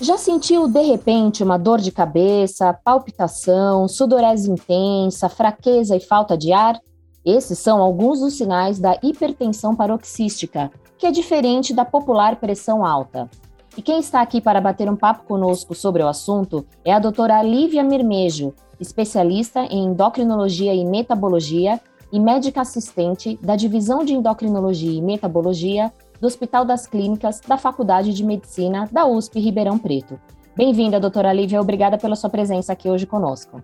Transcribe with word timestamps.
Já 0.00 0.16
sentiu 0.16 0.66
de 0.66 0.80
repente 0.80 1.44
uma 1.44 1.58
dor 1.58 1.78
de 1.78 1.92
cabeça, 1.92 2.72
palpitação, 2.72 3.86
sudorese 3.86 4.50
intensa, 4.50 5.28
fraqueza 5.28 5.94
e 5.94 6.00
falta 6.00 6.38
de 6.38 6.54
ar? 6.54 6.80
Esses 7.22 7.58
são 7.58 7.82
alguns 7.82 8.20
dos 8.20 8.32
sinais 8.32 8.78
da 8.78 8.98
hipertensão 9.02 9.76
paroxística, 9.76 10.72
que 10.96 11.04
é 11.04 11.10
diferente 11.10 11.74
da 11.74 11.84
popular 11.84 12.36
pressão 12.36 12.82
alta. 12.82 13.28
E 13.76 13.82
quem 13.82 14.00
está 14.00 14.22
aqui 14.22 14.40
para 14.40 14.58
bater 14.58 14.90
um 14.90 14.96
papo 14.96 15.24
conosco 15.24 15.74
sobre 15.74 16.02
o 16.02 16.08
assunto 16.08 16.64
é 16.82 16.94
a 16.94 16.98
doutora 16.98 17.42
Lívia 17.42 17.84
Mirmejo, 17.84 18.54
especialista 18.80 19.60
em 19.64 19.84
endocrinologia 19.84 20.74
e 20.74 20.82
metabologia 20.82 21.78
e 22.10 22.18
médica 22.18 22.62
assistente 22.62 23.38
da 23.42 23.54
Divisão 23.54 24.02
de 24.02 24.14
Endocrinologia 24.14 24.92
e 24.92 25.02
Metabologia 25.02 25.92
do 26.20 26.26
Hospital 26.26 26.64
das 26.64 26.86
Clínicas 26.86 27.40
da 27.40 27.56
Faculdade 27.56 28.12
de 28.12 28.22
Medicina 28.22 28.88
da 28.92 29.06
USP 29.06 29.40
Ribeirão 29.40 29.78
Preto. 29.78 30.20
Bem-vinda, 30.54 31.00
doutora 31.00 31.32
Lívia, 31.32 31.60
obrigada 31.60 31.96
pela 31.96 32.14
sua 32.14 32.28
presença 32.28 32.72
aqui 32.72 32.90
hoje 32.90 33.06
conosco. 33.06 33.62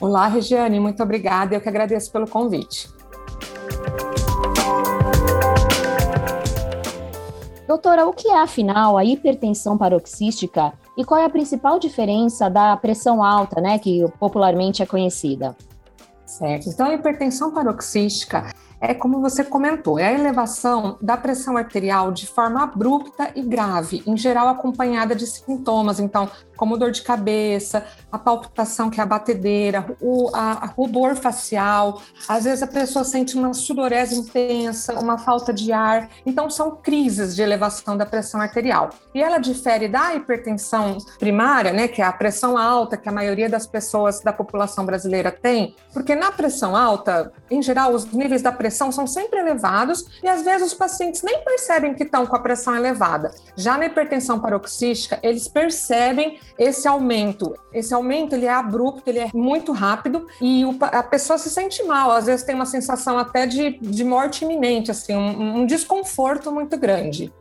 Olá, 0.00 0.28
Regiane, 0.28 0.78
muito 0.78 1.02
obrigada, 1.02 1.54
eu 1.54 1.60
que 1.60 1.68
agradeço 1.68 2.12
pelo 2.12 2.28
convite. 2.28 2.88
Doutora, 7.66 8.06
o 8.06 8.12
que 8.12 8.28
é 8.28 8.40
afinal 8.40 8.96
a 8.96 9.04
hipertensão 9.04 9.76
paroxística 9.76 10.72
e 10.96 11.04
qual 11.04 11.20
é 11.20 11.24
a 11.24 11.30
principal 11.30 11.78
diferença 11.78 12.48
da 12.48 12.76
pressão 12.76 13.22
alta, 13.22 13.60
né, 13.60 13.78
que 13.78 14.04
popularmente 14.18 14.82
é 14.82 14.86
conhecida? 14.86 15.56
Certo. 16.24 16.68
Então, 16.68 16.86
a 16.86 16.94
hipertensão 16.94 17.52
paroxística 17.52 18.52
é 18.80 18.94
como 18.94 19.20
você 19.20 19.44
comentou, 19.44 19.98
é 19.98 20.06
a 20.06 20.12
elevação 20.12 20.96
da 21.00 21.16
pressão 21.16 21.56
arterial 21.56 22.10
de 22.10 22.26
forma 22.26 22.62
abrupta 22.62 23.30
e 23.34 23.42
grave, 23.42 24.02
em 24.06 24.16
geral 24.16 24.48
acompanhada 24.48 25.14
de 25.14 25.26
sintomas, 25.26 26.00
então, 26.00 26.28
como 26.60 26.76
dor 26.76 26.90
de 26.90 27.00
cabeça, 27.00 27.86
a 28.12 28.18
palpitação, 28.18 28.90
que 28.90 29.00
é 29.00 29.02
a 29.02 29.06
batedeira, 29.06 29.96
o 29.98 30.28
a, 30.34 30.64
a 30.64 30.66
rubor 30.66 31.16
facial, 31.16 32.02
às 32.28 32.44
vezes 32.44 32.62
a 32.62 32.66
pessoa 32.66 33.02
sente 33.02 33.34
uma 33.34 33.54
sudorese 33.54 34.14
intensa, 34.14 34.92
uma 35.00 35.16
falta 35.16 35.54
de 35.54 35.72
ar, 35.72 36.10
então 36.26 36.50
são 36.50 36.76
crises 36.76 37.34
de 37.34 37.40
elevação 37.40 37.96
da 37.96 38.04
pressão 38.04 38.42
arterial. 38.42 38.90
E 39.14 39.22
ela 39.22 39.38
difere 39.38 39.88
da 39.88 40.14
hipertensão 40.14 40.98
primária, 41.18 41.72
né, 41.72 41.88
que 41.88 42.02
é 42.02 42.04
a 42.04 42.12
pressão 42.12 42.58
alta 42.58 42.94
que 42.94 43.08
a 43.08 43.12
maioria 43.12 43.48
das 43.48 43.66
pessoas 43.66 44.20
da 44.20 44.30
população 44.30 44.84
brasileira 44.84 45.32
tem, 45.32 45.74
porque 45.94 46.14
na 46.14 46.30
pressão 46.30 46.76
alta, 46.76 47.32
em 47.50 47.62
geral, 47.62 47.94
os 47.94 48.04
níveis 48.12 48.42
da 48.42 48.52
pressão 48.52 48.92
são 48.92 49.06
sempre 49.06 49.40
elevados 49.40 50.20
e 50.22 50.28
às 50.28 50.42
vezes 50.42 50.72
os 50.72 50.74
pacientes 50.74 51.22
nem 51.22 51.42
percebem 51.42 51.94
que 51.94 52.02
estão 52.02 52.26
com 52.26 52.36
a 52.36 52.40
pressão 52.40 52.76
elevada. 52.76 53.30
Já 53.56 53.78
na 53.78 53.86
hipertensão 53.86 54.38
paroxística, 54.38 55.18
eles 55.22 55.48
percebem 55.48 56.38
esse 56.58 56.86
aumento. 56.86 57.54
Esse 57.72 57.94
aumento 57.94 58.34
ele 58.34 58.46
é 58.46 58.52
abrupto, 58.52 59.08
ele 59.08 59.18
é 59.18 59.30
muito 59.34 59.72
rápido 59.72 60.26
e 60.40 60.64
o, 60.64 60.76
a 60.80 61.02
pessoa 61.02 61.38
se 61.38 61.50
sente 61.50 61.82
mal. 61.82 62.10
Às 62.10 62.26
vezes 62.26 62.44
tem 62.44 62.54
uma 62.54 62.66
sensação 62.66 63.18
até 63.18 63.46
de, 63.46 63.78
de 63.78 64.04
morte 64.04 64.44
iminente, 64.44 64.90
assim, 64.90 65.14
um, 65.14 65.60
um 65.60 65.66
desconforto 65.66 66.52
muito 66.52 66.76
grande. 66.76 67.32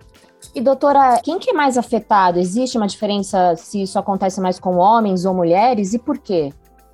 E 0.56 0.62
doutora, 0.62 1.20
quem 1.24 1.38
que 1.38 1.52
é 1.52 1.54
mais 1.54 1.78
afetado? 1.78 2.40
Existe 2.40 2.78
uma 2.78 2.88
diferença 2.88 3.56
se 3.56 3.84
isso 3.84 4.00
acontece 4.00 4.40
mais 4.40 4.60
com 4.60 4.78
homens 4.78 5.26
ou 5.26 5.34
mulheres 5.34 5.94
e 5.94 6.00
por 6.00 6.18
quê? 6.18 6.52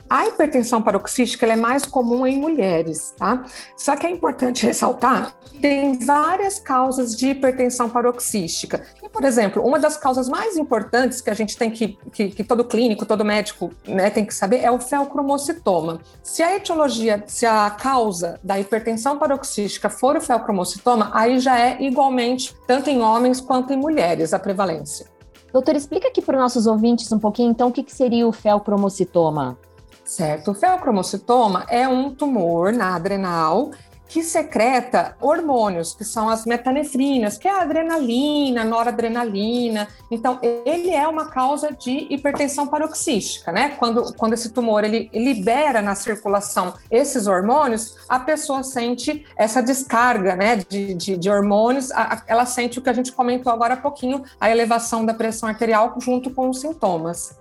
A 0.08 0.28
hipertensão 0.28 0.84
paroxística 0.84 1.48
é 1.48 1.56
mais 1.56 1.84
comum 1.84 2.28
em 2.28 2.40
mulheres, 2.40 3.12
tá? 3.18 3.44
Só 3.76 3.96
que 3.96 4.06
é 4.06 4.10
importante 4.12 4.64
ressaltar 4.64 5.36
que 5.44 5.58
tem 5.58 5.98
várias 5.98 6.60
causas 6.60 7.16
de 7.16 7.30
hipertensão 7.30 7.90
paroxística. 7.90 8.86
E, 9.02 9.10
por 9.10 9.24
exemplo, 9.24 9.66
uma 9.66 9.80
das 9.80 9.98
causas 9.98 10.30
mais 10.30 10.58
importantes 10.58 11.22
que 11.22 11.30
a 11.32 11.34
gente 11.34 11.58
tem 11.58 11.72
que, 11.72 11.98
que, 12.14 12.30
que 12.30 12.44
todo 12.44 12.64
clínico, 12.64 13.04
todo 13.04 13.26
médico 13.26 13.72
né, 13.88 14.12
tem 14.12 14.24
que 14.24 14.34
saber 14.36 14.60
é 14.60 14.70
o 14.70 14.80
felcromocitoma. 14.80 16.00
Se 16.22 16.44
a 16.44 16.56
etiologia, 16.56 17.24
se 17.26 17.48
a 17.48 17.68
causa 17.72 18.40
da 18.44 18.60
hipertensão 18.60 19.18
paroxística 19.18 19.90
for 19.90 20.16
o 20.16 20.22
felcromocitoma, 20.22 21.10
aí 21.16 21.40
já 21.40 21.60
é 21.60 21.82
igualmente 21.82 22.56
tanto 22.68 22.92
em 22.92 23.02
homens 23.02 23.42
quanto 23.42 23.74
em 23.74 23.78
mulheres 23.78 24.36
a 24.36 24.40
prevalência. 24.40 25.08
Doutor, 25.52 25.76
explica 25.76 26.10
aqui 26.10 26.22
para 26.22 26.36
os 26.36 26.42
nossos 26.42 26.68
ouvintes 26.68 27.12
um 27.12 27.18
pouquinho, 27.18 27.50
então, 27.50 27.70
o 27.70 27.72
que, 27.72 27.82
que 27.82 27.96
seria 27.96 28.28
o 28.28 28.32
felcromocitoma? 28.32 29.58
Certo. 30.06 30.52
O 30.52 30.54
feocromocitoma 30.54 31.66
é 31.68 31.88
um 31.88 32.14
tumor 32.14 32.72
na 32.72 32.96
adrenal 32.96 33.72
que 34.08 34.24
secreta 34.24 35.18
hormônios, 35.20 35.94
que 35.96 36.06
são 36.06 36.30
as 36.30 36.46
metanefrinas, 36.46 37.38
que 37.38 37.48
é 37.48 37.52
a 37.52 37.64
adrenalina, 37.64 38.64
noradrenalina. 38.64 39.88
Então, 40.12 40.40
ele 40.42 40.92
é 40.92 41.08
uma 41.08 41.26
causa 41.26 41.72
de 41.72 42.08
hipertensão 42.14 42.68
paroxística, 42.68 43.52
né? 43.52 43.70
Quando, 43.80 44.14
quando 44.14 44.34
esse 44.34 44.52
tumor 44.52 44.84
ele 44.84 45.10
libera 45.14 45.82
na 45.82 45.96
circulação 45.96 46.76
esses 46.90 47.26
hormônios, 47.26 47.98
a 48.08 48.20
pessoa 48.20 48.64
sente 48.64 49.26
essa 49.36 49.62
descarga, 49.62 50.36
né, 50.36 50.58
de, 50.58 50.94
de, 50.94 51.18
de 51.18 51.30
hormônios, 51.30 51.92
a, 51.92 52.22
ela 52.28 52.46
sente 52.46 52.78
o 52.78 52.82
que 52.82 52.90
a 52.90 52.94
gente 52.94 53.12
comentou 53.12 53.52
agora 53.52 53.74
há 53.74 53.78
pouquinho, 53.78 54.24
a 54.40 54.50
elevação 54.50 55.04
da 55.04 55.14
pressão 55.14 55.50
arterial 55.50 55.96
junto 56.00 56.30
com 56.30 56.50
os 56.50 56.62
sintomas. 56.62 57.36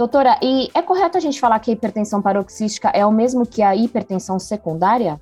Doutora, 0.00 0.38
e 0.40 0.70
é 0.72 0.80
correto 0.80 1.18
a 1.18 1.20
gente 1.20 1.38
falar 1.38 1.58
que 1.58 1.70
a 1.70 1.74
hipertensão 1.74 2.22
paroxística 2.22 2.88
é 2.88 3.04
o 3.04 3.12
mesmo 3.12 3.44
que 3.44 3.60
a 3.60 3.76
hipertensão 3.76 4.38
secundária? 4.38 5.20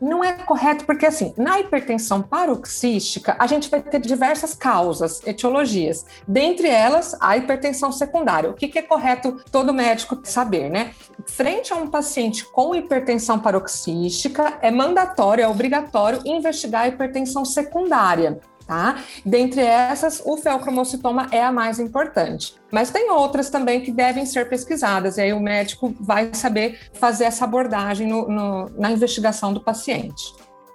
Não 0.00 0.24
é 0.24 0.32
correto, 0.32 0.86
porque 0.86 1.04
assim, 1.04 1.34
na 1.36 1.60
hipertensão 1.60 2.22
paroxística, 2.22 3.36
a 3.38 3.46
gente 3.46 3.68
vai 3.68 3.82
ter 3.82 4.00
diversas 4.00 4.54
causas, 4.54 5.20
etiologias. 5.26 6.06
Dentre 6.26 6.68
elas, 6.68 7.14
a 7.20 7.36
hipertensão 7.36 7.92
secundária. 7.92 8.48
O 8.48 8.54
que, 8.54 8.68
que 8.68 8.78
é 8.78 8.82
correto 8.82 9.44
todo 9.52 9.74
médico 9.74 10.18
saber, 10.24 10.70
né? 10.70 10.94
Frente 11.26 11.74
a 11.74 11.76
um 11.76 11.88
paciente 11.88 12.46
com 12.46 12.74
hipertensão 12.74 13.38
paroxística, 13.38 14.56
é 14.62 14.70
mandatório, 14.70 15.44
é 15.44 15.48
obrigatório 15.48 16.22
investigar 16.24 16.84
a 16.84 16.88
hipertensão 16.88 17.44
secundária 17.44 18.40
tá? 18.66 18.98
Dentre 19.24 19.60
essas, 19.60 20.22
o 20.24 20.36
feocromocitoma 20.36 21.28
é 21.30 21.42
a 21.42 21.52
mais 21.52 21.78
importante. 21.78 22.54
Mas 22.70 22.90
tem 22.90 23.10
outras 23.10 23.50
também 23.50 23.80
que 23.80 23.92
devem 23.92 24.26
ser 24.26 24.48
pesquisadas, 24.48 25.16
e 25.16 25.22
aí 25.22 25.32
o 25.32 25.40
médico 25.40 25.94
vai 26.00 26.30
saber 26.34 26.90
fazer 26.94 27.24
essa 27.24 27.44
abordagem 27.44 28.06
no, 28.06 28.28
no, 28.28 28.70
na 28.76 28.90
investigação 28.90 29.52
do 29.52 29.60
paciente. 29.60 30.34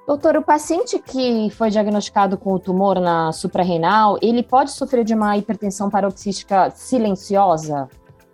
Doutor, 0.10 0.38
o 0.38 0.42
paciente 0.42 0.98
que 0.98 1.52
foi 1.52 1.70
diagnosticado 1.70 2.36
com 2.36 2.54
o 2.54 2.60
tumor 2.60 3.00
na 3.00 3.32
suprarrenal, 3.32 4.18
ele 4.24 4.42
pode 4.42 4.72
sofrer 4.72 5.04
de 5.04 5.14
uma 5.14 5.38
hipertensão 5.38 5.88
paroxística 5.88 6.72
silenciosa? 6.72 7.88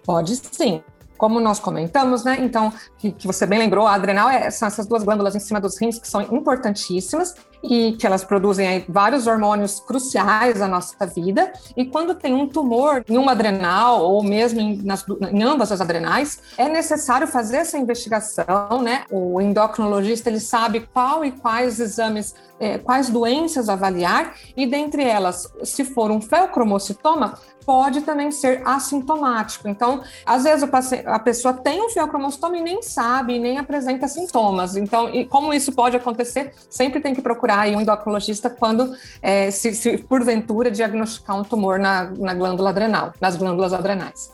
Pode 0.06 0.38
sim. 0.38 0.82
Como 1.18 1.40
nós 1.42 1.60
comentamos, 1.60 2.24
né? 2.24 2.38
Então, 2.40 2.72
que, 2.98 3.12
que 3.12 3.28
você 3.28 3.46
bem 3.46 3.60
lembrou, 3.60 3.88
a 3.88 3.94
adrenal 3.96 4.30
é, 4.30 4.50
são 4.52 4.70
essas 4.70 4.88
duas 4.88 5.04
glândulas 5.04 5.36
em 5.36 5.40
cima 5.40 5.60
dos 5.60 5.78
rins 5.78 6.00
que 6.00 6.08
são 6.08 6.22
importantíssimas 6.22 7.36
e 7.70 7.94
que 7.94 8.06
elas 8.06 8.24
produzem 8.24 8.86
vários 8.88 9.28
hormônios 9.28 9.80
cruciais 9.80 10.62
à 10.62 10.68
nossa 10.68 11.06
vida. 11.06 11.52
E 11.76 11.86
quando 11.86 12.16
tem 12.16 12.34
um 12.34 12.48
tumor 12.48 13.04
em 13.08 13.18
uma 13.18 13.32
adrenal 13.32 14.02
ou 14.02 14.24
mesmo 14.24 14.60
em, 14.60 14.82
nas, 14.84 15.06
em 15.32 15.44
ambas 15.44 15.72
as 15.72 15.82
adrenais, 15.82 16.40
é 16.58 16.68
necessário 16.68 17.28
fazer 17.28 17.58
essa 17.58 17.78
investigação, 17.78 18.82
né? 18.82 19.04
O 19.12 19.42
endocrinologista 19.42 20.30
ele 20.30 20.40
sabe 20.40 20.88
qual 20.94 21.24
e 21.26 21.32
quais 21.32 21.80
exames 21.80 22.36
é, 22.60 22.78
quais 22.78 23.10
doenças 23.10 23.70
avaliar, 23.70 24.36
e 24.56 24.66
dentre 24.66 25.04
elas, 25.04 25.52
se 25.64 25.84
for 25.84 26.12
um 26.12 26.22
feocromocitoma, 26.22 27.38
pode 27.66 28.02
também 28.02 28.32
ser 28.32 28.62
assintomático. 28.66 29.68
Então, 29.68 30.04
às 30.26 30.44
vezes 30.44 30.68
a 31.06 31.20
pessoa 31.20 31.54
tem 31.54 31.84
um 31.84 31.90
feocromocitoma 31.90 32.58
e 32.58 32.62
nem 32.62 32.82
sabe, 32.82 33.40
nem 33.40 33.58
apresenta 33.58 34.08
sintomas. 34.08 34.76
Então, 34.78 35.10
e 35.10 35.26
como 35.26 35.54
isso 35.54 35.72
pode 35.72 35.98
acontecer, 35.98 36.54
sempre 36.70 37.00
tem 37.00 37.14
que 37.14 37.22
procurar 37.22 37.68
um 37.68 37.82
endocrinologista 37.82 38.50
quando, 38.50 38.96
é, 39.22 39.50
se, 39.52 39.74
se, 39.74 39.98
porventura, 39.98 40.70
diagnosticar 40.70 41.38
um 41.38 41.44
tumor 41.44 41.80
na, 41.80 42.12
na 42.12 42.34
glândula 42.34 42.70
adrenal, 42.70 43.14
nas 43.20 43.36
glândulas 43.36 43.74
adrenais. 43.74 44.34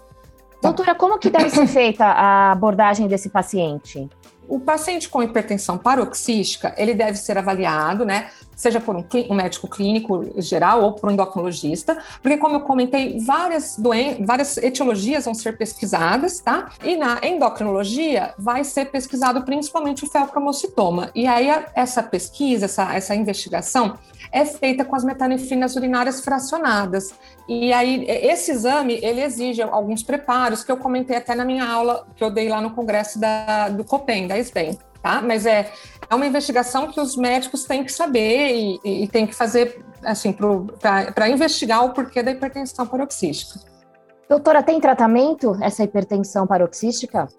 Doutora, 0.62 0.94
como 0.94 1.18
que 1.18 1.30
deve 1.30 1.50
ser 1.50 1.66
feita 1.66 2.06
a 2.06 2.52
abordagem 2.52 3.08
desse 3.08 3.30
paciente? 3.30 4.08
O 4.48 4.60
paciente 4.60 5.10
com 5.10 5.24
hipertensão 5.24 5.78
paroxística, 5.78 6.74
ele 6.78 6.94
deve 6.94 7.18
ser 7.18 7.38
avaliado, 7.38 8.06
né? 8.06 8.30
Seja 8.56 8.80
por 8.80 8.96
um, 8.96 9.04
um 9.30 9.34
médico 9.34 9.68
clínico 9.68 10.30
geral 10.38 10.84
ou 10.84 10.94
por 10.94 11.10
um 11.10 11.14
endocrinologista, 11.14 11.98
porque, 12.22 12.38
como 12.38 12.56
eu 12.56 12.62
comentei, 12.62 13.20
várias 13.20 13.80
várias 14.26 14.58
etiologias 14.58 15.26
vão 15.26 15.34
ser 15.34 15.58
pesquisadas, 15.58 16.40
tá? 16.40 16.70
E 16.84 16.96
na 16.96 17.20
endocrinologia 17.24 18.34
vai 18.38 18.64
ser 18.64 18.86
pesquisado 18.92 19.44
principalmente 19.44 20.04
o 20.04 20.08
felcromocitoma. 20.08 21.10
E 21.16 21.26
aí, 21.28 21.48
essa 21.74 22.04
pesquisa, 22.04 22.66
essa, 22.66 22.94
essa 22.94 23.16
investigação, 23.16 23.98
é 24.32 24.46
feita 24.46 24.86
com 24.86 24.96
as 24.96 25.04
metanefrinas 25.04 25.76
urinárias 25.76 26.22
fracionadas. 26.22 27.14
E 27.48 27.74
aí, 27.74 28.06
esse 28.08 28.52
exame, 28.52 29.00
ele 29.02 29.22
exige 29.22 29.62
alguns 29.62 30.04
preparos 30.04 30.64
que 30.64 30.72
eu 30.72 30.78
comentei 30.78 31.18
até 31.18 31.36
na 31.36 31.44
minha 31.44 31.66
aula 31.66 32.06
que 32.16 32.24
eu 32.24 32.32
dei 32.32 32.48
lá 32.48 32.62
no 32.62 32.72
congresso 32.72 33.20
da, 33.20 33.70
do 33.70 33.84
COPEN, 33.84 34.28
da 34.28 34.38
SBEM, 34.38 34.78
tá? 35.02 35.22
Mas 35.22 35.46
é, 35.46 35.72
é 36.12 36.16
uma 36.16 36.28
investigação 36.28 36.92
que 36.92 37.00
os 37.00 37.16
médicos 37.16 37.64
têm 37.64 37.86
que 37.86 37.92
saber 37.92 38.54
e, 38.54 38.80
e, 38.84 39.04
e 39.06 39.08
têm 39.08 39.26
que 39.26 39.34
fazer 39.34 39.82
assim, 40.04 40.34
para 40.34 41.30
investigar 41.30 41.86
o 41.86 41.94
porquê 41.94 42.22
da 42.22 42.32
hipertensão 42.32 42.86
paroxística. 42.86 43.62
Doutora, 44.28 44.62
tem 44.62 44.80
tratamento 44.82 45.58
essa 45.62 45.84
hipertensão 45.84 46.46
paroxística? 46.46 47.30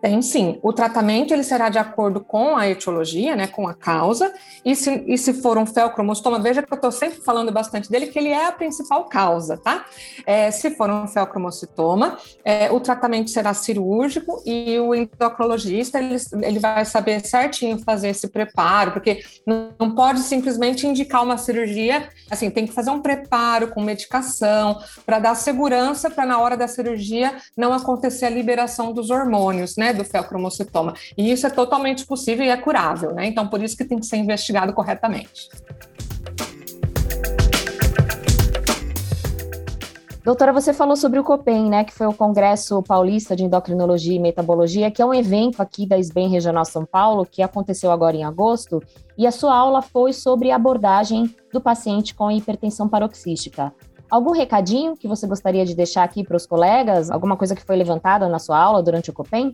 Tem 0.00 0.20
sim. 0.20 0.58
O 0.62 0.72
tratamento 0.72 1.32
ele 1.32 1.42
será 1.42 1.68
de 1.68 1.78
acordo 1.78 2.20
com 2.20 2.56
a 2.56 2.68
etiologia, 2.68 3.34
né, 3.34 3.46
com 3.46 3.66
a 3.66 3.74
causa, 3.74 4.32
e 4.64 4.76
se, 4.76 5.04
e 5.06 5.16
se 5.16 5.32
for 5.32 5.56
um 5.56 5.66
felcromostoma, 5.66 6.38
veja 6.38 6.62
que 6.62 6.72
eu 6.72 6.76
estou 6.76 6.92
sempre 6.92 7.20
falando 7.22 7.50
bastante 7.50 7.90
dele, 7.90 8.08
que 8.08 8.18
ele 8.18 8.28
é 8.28 8.46
a 8.46 8.52
principal 8.52 9.04
causa, 9.06 9.56
tá? 9.56 9.86
É, 10.26 10.50
se 10.50 10.70
for 10.70 10.90
um 10.90 11.06
felcromocitoma, 11.08 12.18
é, 12.44 12.70
o 12.70 12.78
tratamento 12.78 13.30
será 13.30 13.54
cirúrgico 13.54 14.42
e 14.44 14.78
o 14.78 14.94
endocrinologista 14.94 15.98
ele, 15.98 16.16
ele 16.42 16.58
vai 16.58 16.84
saber 16.84 17.24
certinho 17.24 17.78
fazer 17.78 18.08
esse 18.08 18.28
preparo, 18.28 18.92
porque 18.92 19.22
não, 19.46 19.70
não 19.78 19.94
pode 19.94 20.20
simplesmente 20.20 20.86
indicar 20.86 21.22
uma 21.22 21.38
cirurgia, 21.38 22.08
assim, 22.30 22.50
tem 22.50 22.66
que 22.66 22.72
fazer 22.72 22.90
um 22.90 23.00
preparo 23.00 23.68
com 23.68 23.80
medicação 23.80 24.78
para 25.04 25.18
dar 25.18 25.34
segurança 25.34 26.10
para 26.10 26.26
na 26.26 26.38
hora 26.38 26.56
da 26.56 26.68
cirurgia 26.68 27.34
não 27.56 27.72
acontecer 27.72 28.26
a 28.26 28.30
liberação 28.30 28.92
dos 28.92 29.10
hormônios, 29.10 29.76
né? 29.76 29.85
Do 29.92 30.04
felcromocitoma. 30.04 30.94
E 31.16 31.30
isso 31.30 31.46
é 31.46 31.50
totalmente 31.50 32.06
possível 32.06 32.44
e 32.44 32.50
é 32.50 32.56
curável, 32.56 33.12
né? 33.14 33.26
Então, 33.26 33.48
por 33.48 33.62
isso 33.62 33.76
que 33.76 33.84
tem 33.84 33.98
que 33.98 34.06
ser 34.06 34.16
investigado 34.16 34.72
corretamente. 34.72 35.48
Doutora, 40.26 40.52
você 40.52 40.72
falou 40.72 40.96
sobre 40.96 41.20
o 41.20 41.22
COPEN, 41.22 41.70
né, 41.70 41.84
que 41.84 41.92
foi 41.92 42.04
o 42.04 42.12
Congresso 42.12 42.82
Paulista 42.82 43.36
de 43.36 43.44
Endocrinologia 43.44 44.16
e 44.16 44.18
Metabologia, 44.18 44.90
que 44.90 45.00
é 45.00 45.06
um 45.06 45.14
evento 45.14 45.62
aqui 45.62 45.86
da 45.86 45.96
SBEM 45.96 46.28
Regional 46.28 46.64
São 46.64 46.84
Paulo, 46.84 47.24
que 47.24 47.42
aconteceu 47.42 47.92
agora 47.92 48.16
em 48.16 48.24
agosto, 48.24 48.82
e 49.16 49.24
a 49.24 49.30
sua 49.30 49.54
aula 49.54 49.80
foi 49.80 50.12
sobre 50.12 50.50
a 50.50 50.56
abordagem 50.56 51.32
do 51.52 51.60
paciente 51.60 52.12
com 52.12 52.28
hipertensão 52.28 52.88
paroxística. 52.88 53.72
Algum 54.10 54.32
recadinho 54.32 54.96
que 54.96 55.06
você 55.06 55.28
gostaria 55.28 55.64
de 55.64 55.76
deixar 55.76 56.02
aqui 56.02 56.24
para 56.24 56.36
os 56.36 56.44
colegas? 56.44 57.08
Alguma 57.08 57.36
coisa 57.36 57.54
que 57.54 57.62
foi 57.62 57.76
levantada 57.76 58.28
na 58.28 58.40
sua 58.40 58.58
aula 58.58 58.82
durante 58.82 59.10
o 59.10 59.12
COPEN? 59.12 59.52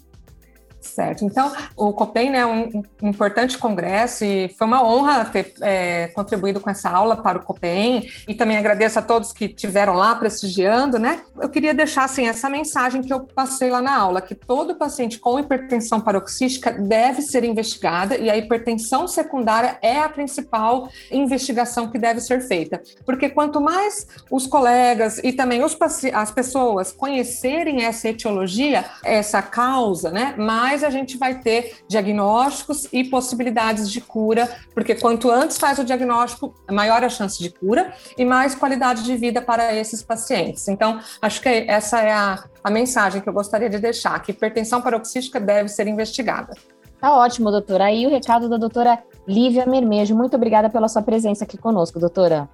Certo. 0.83 1.25
Então, 1.25 1.53
o 1.77 1.93
COPEN 1.93 2.31
né, 2.31 2.39
é 2.41 2.47
um, 2.47 2.83
importante 3.03 3.57
congresso 3.57 4.25
e 4.25 4.49
foi 4.59 4.67
uma 4.67 4.85
honra 4.85 5.25
ter 5.25 5.55
é, 5.61 6.09
contribuído 6.09 6.61
com 6.61 6.69
essa 6.69 6.91
aula 6.91 7.17
para 7.17 7.39
o 7.39 7.45
COPEN 7.45 8.09
e 8.27 8.35
também 8.35 8.57
agradeço 8.57 8.99
a 8.99 9.03
todos 9.03 9.33
que 9.33 9.45
estiveram 9.45 9.95
lá 9.95 10.15
prestigiando, 10.17 10.99
né? 10.99 11.21
Eu 11.41 11.49
queria 11.49 11.73
deixar, 11.73 12.05
assim, 12.05 12.27
essa 12.27 12.51
mensagem 12.51 13.01
que 13.01 13.13
eu 13.13 13.21
passei 13.21 13.71
lá 13.71 13.81
na 13.81 13.97
aula, 13.97 14.21
que 14.21 14.35
todo 14.35 14.75
paciente 14.75 15.21
com 15.21 15.39
hipertensão 15.39 16.01
paroxística 16.01 16.73
deve 16.73 17.23
ser 17.23 17.45
investigada 17.45 18.17
e 18.17 18.29
a 18.29 18.37
hipertensão 18.37 19.07
secundária 19.07 19.79
é 19.81 19.99
a 20.01 20.09
principal 20.09 20.89
investigação 21.13 21.89
que 21.91 21.99
deve 21.99 22.21
ser 22.21 22.41
feita. 22.41 22.83
Porque 23.07 23.31
quanto 23.31 23.61
mais 23.61 24.07
os 24.29 24.49
colegas 24.49 25.21
e 25.23 25.33
também 25.33 25.63
os, 25.63 25.77
as 26.13 26.31
pessoas 26.33 26.91
conhecerem 26.91 27.85
essa 27.85 28.09
etiologia, 28.09 28.85
essa 29.05 29.41
causa, 29.41 30.11
né, 30.11 30.35
mais 30.37 30.72
mais 30.73 30.83
a 30.83 30.89
gente 30.89 31.19
vai 31.19 31.39
ter 31.39 31.85
diagnósticos 31.87 32.89
e 32.91 33.05
possibilidades 33.05 33.91
de 33.91 34.01
cura, 34.01 34.49
porque 34.75 34.95
quanto 34.95 35.31
antes 35.31 35.59
faz 35.59 35.79
o 35.79 35.85
diagnóstico, 35.85 36.55
maior 36.71 37.05
a 37.05 37.11
chance 37.11 37.39
de 37.39 37.51
cura 37.51 37.93
e 38.17 38.25
mais 38.25 38.55
qualidade 38.55 39.03
de 39.03 39.15
vida 39.15 39.43
para 39.43 39.75
esses 39.75 40.03
pacientes. 40.03 40.67
Então, 40.69 40.99
acho 41.21 41.43
que 41.43 41.49
essa 41.69 42.01
é 42.01 42.11
a, 42.11 42.43
a 42.65 42.71
mensagem 42.71 43.21
que 43.21 43.29
eu 43.29 43.35
gostaria 43.35 43.69
de 43.69 43.79
deixar, 43.79 44.19
que 44.23 44.33
hipertensão 44.33 44.81
paroxística 44.81 45.39
deve 45.39 45.69
ser 45.69 45.87
investigada. 45.87 46.55
Tá 46.99 47.15
ótimo, 47.15 47.51
doutora. 47.51 47.85
Aí 47.85 48.07
o 48.07 48.11
recado 48.11 48.49
da 48.49 48.57
doutora 48.57 48.99
Lívia 49.29 49.67
Mermejo. 49.67 50.17
Muito 50.17 50.37
obrigada 50.37 50.71
pela 50.71 50.89
sua 50.89 51.03
presença 51.03 51.45
aqui 51.45 51.59
conosco, 51.59 52.01
doutora. 52.01 52.49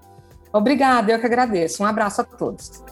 Obrigada, 0.52 1.12
eu 1.12 1.20
que 1.20 1.26
agradeço. 1.26 1.84
Um 1.84 1.86
abraço 1.86 2.22
a 2.22 2.24
todos. 2.24 2.82